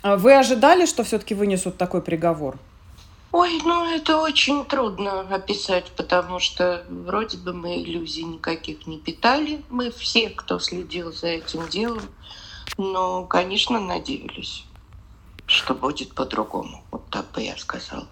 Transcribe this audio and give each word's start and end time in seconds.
А 0.00 0.16
вы 0.16 0.38
ожидали, 0.38 0.86
что 0.86 1.02
все-таки 1.02 1.34
вынесут 1.34 1.76
такой 1.76 2.02
приговор? 2.02 2.56
Ой, 3.32 3.60
ну 3.64 3.84
это 3.84 4.18
очень 4.18 4.64
трудно 4.64 5.22
описать, 5.22 5.86
потому 5.96 6.38
что 6.38 6.84
вроде 6.88 7.36
бы 7.36 7.52
мы 7.52 7.82
иллюзий 7.82 8.22
никаких 8.22 8.86
не 8.86 8.98
питали. 8.98 9.60
Мы 9.70 9.90
все, 9.90 10.30
кто 10.30 10.60
следил 10.60 11.12
за 11.12 11.26
этим 11.26 11.68
делом, 11.68 12.04
но, 12.76 13.24
конечно, 13.24 13.80
надеялись, 13.80 14.64
что 15.46 15.74
будет 15.74 16.14
по-другому. 16.14 16.84
Вот 16.92 17.10
так 17.10 17.32
бы 17.32 17.42
я 17.42 17.56
сказала. 17.56 18.06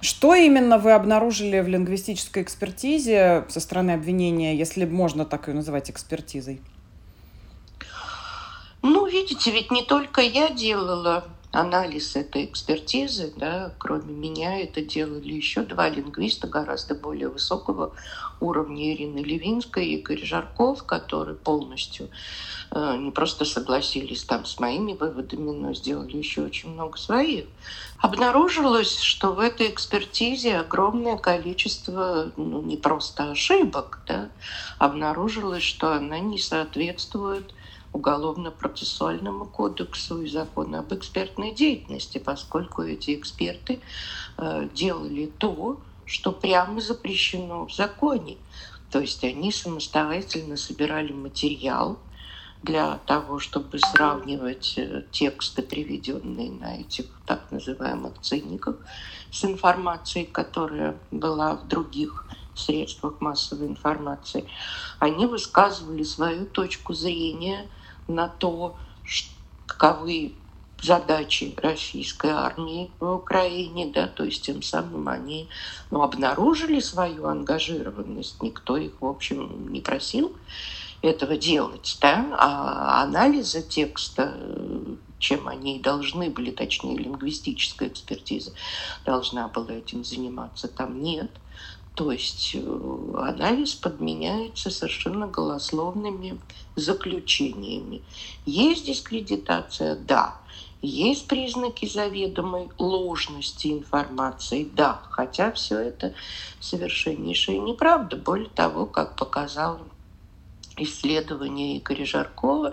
Что 0.00 0.34
именно 0.34 0.78
вы 0.78 0.92
обнаружили 0.92 1.60
в 1.60 1.68
лингвистической 1.68 2.42
экспертизе 2.42 3.44
со 3.50 3.60
стороны 3.60 3.90
обвинения, 3.90 4.56
если 4.56 4.86
можно 4.86 5.26
так 5.26 5.48
ее 5.48 5.54
называть 5.54 5.90
экспертизой? 5.90 6.62
Видите, 9.20 9.50
ведь 9.50 9.70
не 9.70 9.82
только 9.82 10.22
я 10.22 10.48
делала 10.48 11.28
анализ 11.52 12.16
этой 12.16 12.46
экспертизы, 12.46 13.34
да, 13.36 13.70
кроме 13.76 14.14
меня 14.14 14.58
это 14.58 14.80
делали 14.80 15.34
еще 15.34 15.60
два 15.60 15.90
лингвиста 15.90 16.46
гораздо 16.46 16.94
более 16.94 17.28
высокого 17.28 17.92
уровня 18.40 18.94
Ирина 18.94 19.18
Левинская 19.18 19.84
и 19.84 19.96
Игорь 19.96 20.24
Жарков, 20.24 20.84
которые 20.84 21.36
полностью 21.36 22.08
э, 22.70 22.96
не 22.96 23.10
просто 23.10 23.44
согласились 23.44 24.24
там 24.24 24.46
с 24.46 24.58
моими 24.58 24.94
выводами, 24.94 25.50
но 25.50 25.74
сделали 25.74 26.16
еще 26.16 26.40
очень 26.40 26.70
много 26.70 26.96
своих. 26.96 27.44
Обнаружилось, 27.98 28.98
что 28.98 29.34
в 29.34 29.40
этой 29.40 29.68
экспертизе 29.68 30.56
огромное 30.56 31.18
количество 31.18 32.32
ну, 32.38 32.62
не 32.62 32.78
просто 32.78 33.32
ошибок, 33.32 34.00
да, 34.06 34.30
обнаружилось, 34.78 35.62
что 35.62 35.92
она 35.92 36.20
не 36.20 36.38
соответствует 36.38 37.52
Уголовно-процессуальному 37.92 39.46
кодексу 39.46 40.22
и 40.22 40.28
закону 40.28 40.78
об 40.78 40.94
экспертной 40.94 41.52
деятельности, 41.52 42.18
поскольку 42.18 42.82
эти 42.82 43.16
эксперты 43.16 43.80
э, 44.38 44.68
делали 44.72 45.26
то, 45.26 45.80
что 46.04 46.30
прямо 46.30 46.80
запрещено 46.80 47.66
в 47.66 47.74
законе. 47.74 48.36
То 48.90 49.00
есть 49.00 49.24
они 49.24 49.50
самостоятельно 49.50 50.56
собирали 50.56 51.12
материал 51.12 51.98
для 52.62 52.98
того, 53.06 53.38
чтобы 53.38 53.78
сравнивать 53.78 54.74
э, 54.76 55.04
тексты, 55.10 55.62
приведенные 55.62 56.50
на 56.50 56.80
этих 56.80 57.06
так 57.26 57.50
называемых 57.50 58.20
ценниках, 58.20 58.76
с 59.32 59.44
информацией, 59.44 60.26
которая 60.26 60.96
была 61.10 61.56
в 61.56 61.66
других 61.66 62.26
средствах 62.54 63.20
массовой 63.20 63.66
информации. 63.66 64.46
Они 64.98 65.26
высказывали 65.26 66.04
свою 66.04 66.46
точку 66.46 66.94
зрения– 66.94 67.68
на 68.08 68.28
то, 68.28 68.76
каковы 69.66 70.34
задачи 70.82 71.54
российской 71.58 72.30
армии 72.30 72.90
в 73.00 73.14
Украине, 73.14 73.92
да, 73.94 74.06
то 74.06 74.24
есть 74.24 74.44
тем 74.44 74.62
самым 74.62 75.08
они 75.08 75.48
ну, 75.90 76.02
обнаружили 76.02 76.80
свою 76.80 77.26
ангажированность, 77.26 78.42
никто 78.42 78.76
их, 78.76 78.92
в 79.00 79.06
общем, 79.06 79.72
не 79.72 79.80
просил 79.80 80.36
этого 81.02 81.36
делать, 81.36 81.98
да, 82.00 82.26
а 82.38 83.02
анализа 83.02 83.62
текста, 83.62 84.36
чем 85.18 85.48
они 85.48 85.80
должны 85.80 86.30
были, 86.30 86.50
точнее, 86.50 86.96
лингвистическая 86.96 87.88
экспертиза 87.88 88.52
должна 89.04 89.48
была 89.48 89.72
этим 89.72 90.04
заниматься, 90.04 90.68
там 90.68 91.02
нет. 91.02 91.30
То 92.00 92.12
есть 92.12 92.52
э, 92.54 93.12
анализ 93.18 93.74
подменяется 93.74 94.70
совершенно 94.70 95.26
голословными 95.26 96.40
заключениями. 96.74 98.00
Есть 98.46 98.86
дискредитация? 98.86 99.96
Да. 99.96 100.38
Есть 100.80 101.28
признаки 101.28 101.84
заведомой 101.84 102.70
ложности 102.78 103.66
информации? 103.66 104.66
Да. 104.72 105.02
Хотя 105.10 105.52
все 105.52 105.78
это 105.78 106.14
совершеннейшая 106.58 107.58
неправда. 107.58 108.16
Более 108.16 108.48
того, 108.48 108.86
как 108.86 109.14
показало 109.14 109.80
исследование 110.78 111.76
Игоря 111.76 112.06
Жаркова, 112.06 112.72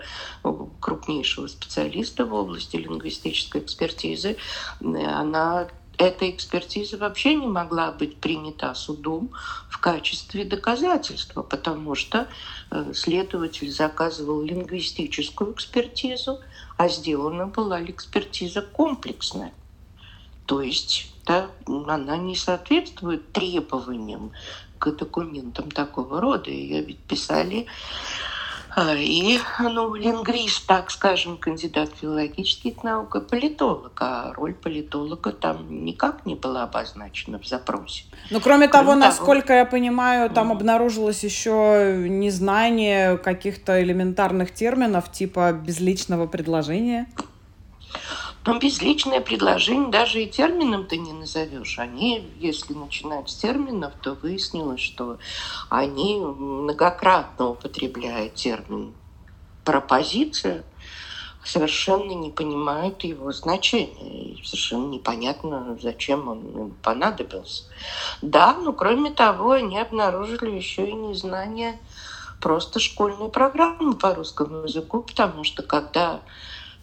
крупнейшего 0.80 1.48
специалиста 1.48 2.24
в 2.24 2.32
области 2.32 2.76
лингвистической 2.76 3.60
экспертизы, 3.60 4.38
она 4.80 5.68
эта 5.98 6.30
экспертиза 6.30 6.96
вообще 6.96 7.34
не 7.34 7.46
могла 7.46 7.90
быть 7.90 8.18
принята 8.18 8.72
судом 8.74 9.30
в 9.68 9.78
качестве 9.78 10.44
доказательства, 10.44 11.42
потому 11.42 11.96
что 11.96 12.28
э, 12.70 12.92
следователь 12.94 13.70
заказывал 13.70 14.42
лингвистическую 14.42 15.52
экспертизу, 15.52 16.40
а 16.76 16.88
сделана 16.88 17.46
была 17.46 17.82
экспертиза 17.82 18.62
комплексная. 18.62 19.52
То 20.46 20.62
есть 20.62 21.12
да, 21.26 21.50
она 21.66 22.16
не 22.16 22.36
соответствует 22.36 23.32
требованиям 23.32 24.32
к 24.78 24.90
документам 24.92 25.70
такого 25.70 26.20
рода. 26.20 26.50
Ее 26.50 26.80
ведь 26.82 27.00
писали 27.00 27.66
и 28.96 29.38
ну, 29.60 29.94
лингвист, 29.94 30.66
так 30.66 30.90
скажем, 30.90 31.36
кандидат 31.36 31.90
филологических 32.00 32.82
наук 32.82 33.16
и 33.16 33.20
политолог. 33.20 33.92
А 34.00 34.32
роль 34.34 34.54
политолога 34.54 35.32
там 35.32 35.84
никак 35.84 36.26
не 36.26 36.34
была 36.34 36.64
обозначена 36.64 37.38
в 37.38 37.46
запросе. 37.46 38.04
Ну, 38.30 38.40
кроме, 38.40 38.68
кроме 38.68 38.68
того, 38.68 38.92
того, 38.92 38.94
насколько 38.94 39.52
я 39.52 39.64
понимаю, 39.64 40.30
там 40.30 40.50
mm. 40.50 40.56
обнаружилось 40.56 41.24
еще 41.24 42.04
незнание 42.08 43.18
каких-то 43.18 43.82
элементарных 43.82 44.52
терминов 44.52 45.10
типа 45.10 45.52
безличного 45.52 46.26
предложения. 46.26 47.06
Но 48.48 48.58
безличное 48.58 49.20
предложение 49.20 49.90
даже 49.90 50.22
и 50.22 50.26
термином 50.26 50.86
ты 50.86 50.96
не 50.96 51.12
назовешь. 51.12 51.78
Они, 51.78 52.32
если 52.38 52.72
начинать 52.72 53.28
с 53.28 53.36
терминов, 53.36 53.92
то 54.00 54.14
выяснилось, 54.14 54.80
что 54.80 55.18
они 55.68 56.18
многократно 56.18 57.50
употребляют 57.50 58.36
термин 58.36 58.94
пропозиция, 59.64 60.64
совершенно 61.44 62.12
не 62.12 62.30
понимают 62.30 63.04
его 63.04 63.32
значения. 63.32 64.38
И 64.38 64.42
совершенно 64.42 64.86
непонятно, 64.86 65.76
зачем 65.82 66.26
он 66.28 66.48
им 66.48 66.70
понадобился. 66.76 67.64
Да, 68.22 68.54
но 68.54 68.72
кроме 68.72 69.10
того, 69.10 69.50
они 69.50 69.78
обнаружили 69.78 70.52
еще 70.52 70.88
и 70.88 70.94
незнание 70.94 71.78
просто 72.40 72.80
школьной 72.80 73.28
программы 73.28 73.94
по 73.94 74.14
русскому 74.14 74.62
языку, 74.62 75.02
потому 75.02 75.44
что 75.44 75.62
когда 75.62 76.22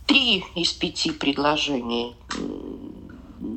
три 0.05 0.45
из 0.55 0.73
пяти 0.73 1.11
предложений, 1.11 2.15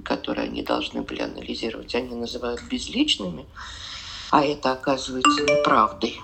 которые 0.04 0.48
они 0.48 0.62
должны 0.62 1.02
были 1.02 1.22
анализировать, 1.22 1.94
они 1.94 2.14
называют 2.14 2.62
безличными, 2.70 3.46
а 4.30 4.44
это 4.44 4.72
оказывается 4.72 5.42
неправдой, 5.42 6.20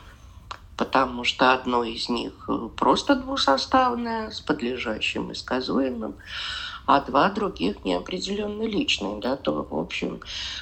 потому 0.77 1.25
что 1.25 1.53
одно 1.53 1.85
из 1.85 2.09
них 2.09 2.33
просто 2.77 3.15
двусоставное, 3.15 4.31
с 4.31 4.41
подлежащим 4.41 5.31
и 5.31 5.35
сказуемым, 5.35 6.15
а 6.87 7.01
два 7.01 7.31
других 7.31 7.85
неопределенно 7.85 8.63
личные, 8.65 9.21
да, 9.21 9.37
то, 9.37 9.67
в 9.69 9.79
общем, 9.79 10.17
э, 10.17 10.19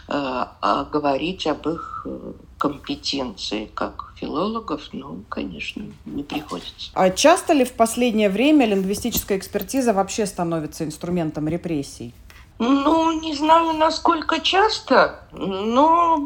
а 0.08 0.84
говорить 0.84 1.46
об 1.46 1.68
их 1.68 2.02
э, 2.04 2.32
компетенции 2.58 3.68
как 3.74 4.12
филологов, 4.16 4.90
ну, 4.92 5.24
конечно, 5.28 5.84
не 6.04 6.22
приходится. 6.22 6.90
А 6.94 7.10
часто 7.10 7.54
ли 7.54 7.64
в 7.64 7.72
последнее 7.72 8.30
время 8.30 8.66
лингвистическая 8.66 9.36
экспертиза 9.36 9.92
вообще 9.92 10.26
становится 10.26 10.84
инструментом 10.84 11.48
репрессий? 11.48 12.14
Ну, 12.58 13.20
не 13.20 13.34
знаю, 13.34 13.72
насколько 13.72 14.40
часто, 14.40 15.24
но 15.32 16.16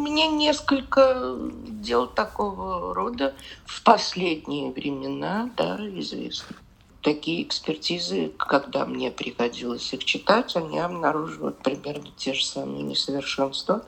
мне 0.00 0.28
несколько 0.28 1.36
дел 1.68 2.06
такого 2.06 2.94
рода 2.94 3.34
в 3.64 3.82
последние 3.82 4.72
времена, 4.72 5.50
да, 5.56 5.76
известно 5.98 6.56
такие 7.02 7.42
экспертизы, 7.42 8.32
когда 8.36 8.84
мне 8.84 9.10
приходилось 9.10 9.92
их 9.92 10.04
читать, 10.04 10.54
они 10.56 10.78
обнаруживают 10.78 11.58
примерно 11.58 12.08
те 12.16 12.34
же 12.34 12.44
самые 12.44 12.82
несовершенства, 12.82 13.84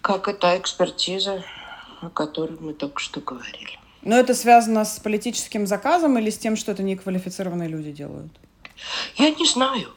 как 0.00 0.28
и 0.28 0.32
та 0.32 0.56
экспертиза, 0.56 1.44
о 2.00 2.10
которой 2.10 2.58
мы 2.58 2.72
только 2.74 3.00
что 3.00 3.20
говорили. 3.20 3.78
Но 4.02 4.16
это 4.16 4.34
связано 4.34 4.84
с 4.84 4.98
политическим 5.00 5.66
заказом 5.66 6.18
или 6.18 6.30
с 6.30 6.38
тем, 6.38 6.56
что 6.56 6.72
это 6.72 6.82
неквалифицированные 6.82 7.68
люди 7.68 7.90
делают? 7.90 8.32
Я 9.16 9.30
не 9.30 9.46
знаю. 9.46 9.88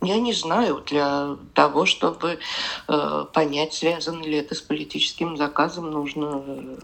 Я 0.00 0.18
не 0.20 0.32
знаю. 0.32 0.82
Для 0.86 1.36
того, 1.54 1.84
чтобы 1.84 2.38
э, 2.86 3.24
понять, 3.32 3.74
связано 3.74 4.22
ли 4.22 4.36
это 4.38 4.54
с 4.54 4.60
политическим 4.60 5.36
заказом, 5.36 5.90
нужно 5.90 6.44
э, 6.46 6.76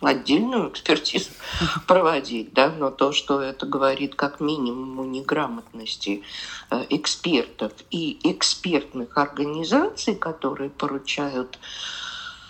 отдельную 0.00 0.70
экспертизу 0.70 1.30
проводить, 1.86 2.52
да, 2.52 2.70
но 2.70 2.90
то, 2.90 3.12
что 3.12 3.40
это 3.40 3.66
говорит 3.66 4.14
как 4.14 4.40
минимум 4.40 5.00
о 5.00 5.04
неграмотности 5.04 6.22
э, 6.70 6.86
экспертов 6.90 7.72
и 7.90 8.18
экспертных 8.22 9.18
организаций, 9.18 10.14
которые 10.14 10.70
поручают 10.70 11.58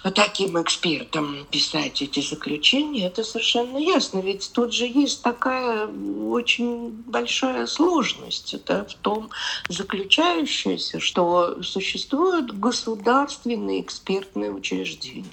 таким 0.03 0.61
экспертам 0.61 1.47
писать 1.51 2.01
эти 2.01 2.21
заключения, 2.21 3.07
это 3.07 3.23
совершенно 3.23 3.77
ясно. 3.77 4.21
Ведь 4.21 4.51
тут 4.53 4.73
же 4.73 4.87
есть 4.87 5.23
такая 5.23 5.87
очень 5.87 6.91
большая 7.07 7.67
сложность 7.67 8.55
да, 8.65 8.85
в 8.85 8.95
том 8.95 9.31
заключающаяся, 9.69 11.01
что 11.01 11.63
существуют 11.63 12.53
государственные 12.53 13.83
экспертные 13.83 14.51
учреждения. 14.51 15.27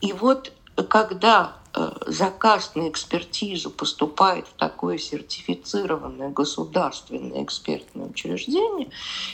И 0.00 0.12
вот 0.12 0.52
когда 0.84 1.56
э, 1.74 1.90
заказ 2.06 2.74
на 2.74 2.88
экспертизу 2.88 3.70
поступает 3.70 4.46
в 4.46 4.52
такое 4.54 4.98
сертифицированное 4.98 6.30
государственное 6.30 7.42
экспертное 7.44 8.06
учреждение, 8.06 8.90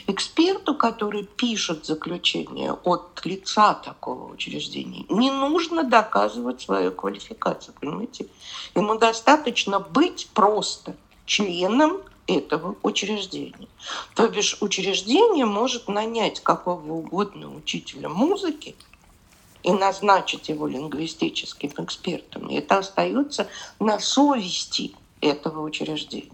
эксперту, 0.07 0.75
который 0.75 1.25
пишет 1.25 1.87
заключение 1.87 2.73
от 2.73 3.21
лица 3.25 3.75
такого 3.75 4.33
учреждения, 4.33 5.05
не 5.09 5.31
нужно 5.31 5.85
доказывать 5.85 6.63
свою 6.63 6.93
квалификацию, 6.93 7.75
понимаете? 7.81 8.27
Ему 8.75 8.99
достаточно 8.99 9.81
быть 9.81 10.29
просто 10.35 10.97
членом 11.27 12.01
этого 12.27 12.77
учреждения. 12.83 13.69
То 14.15 14.29
бишь 14.29 14.57
учреждение 14.61 15.47
может 15.47 15.89
нанять 15.89 16.41
какого 16.41 16.93
угодно 16.93 17.55
учителя 17.55 18.09
музыки, 18.09 18.75
и 19.67 19.73
назначить 19.73 20.49
его 20.49 20.69
лингвистическим 20.69 21.73
экспертом. 21.85 22.47
И 22.47 22.55
это 22.55 22.79
остается 22.79 23.49
на 23.81 23.99
совести 23.99 24.95
этого 25.21 25.63
учреждения. 25.63 26.31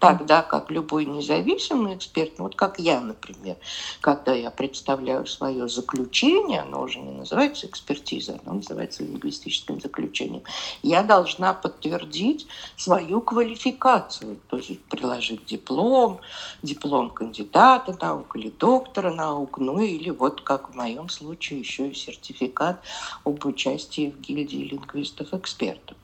Тогда 0.00 0.42
как 0.42 0.70
любой 0.70 1.06
независимый 1.06 1.96
эксперт, 1.96 2.32
ну, 2.36 2.44
вот 2.44 2.56
как 2.56 2.78
я, 2.78 3.00
например, 3.00 3.56
когда 4.02 4.34
я 4.34 4.50
представляю 4.50 5.26
свое 5.26 5.66
заключение, 5.66 6.60
оно 6.60 6.82
уже 6.82 6.98
не 6.98 7.12
называется 7.12 7.66
экспертизой, 7.66 8.38
оно 8.44 8.56
называется 8.56 9.02
лингвистическим 9.02 9.80
заключением, 9.80 10.42
я 10.82 11.02
должна 11.02 11.54
подтвердить 11.54 12.46
свою 12.76 13.22
квалификацию, 13.22 14.38
то 14.48 14.58
есть 14.58 14.82
приложить 14.84 15.46
диплом, 15.46 16.20
диплом 16.62 17.08
кандидата 17.08 17.96
наук 17.98 18.36
или 18.36 18.50
доктора 18.50 19.10
наук, 19.10 19.58
ну 19.58 19.80
или 19.80 20.10
вот 20.10 20.42
как 20.42 20.70
в 20.70 20.74
моем 20.74 21.08
случае 21.08 21.60
еще 21.60 21.88
и 21.88 21.94
сертификат 21.94 22.82
об 23.24 23.46
участии 23.46 24.10
в 24.10 24.20
гильдии 24.20 24.68
лингвистов-экспертов. 24.68 25.96